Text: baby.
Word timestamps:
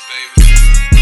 baby. 0.00 1.01